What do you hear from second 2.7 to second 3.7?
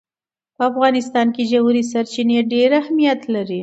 اهمیت لري.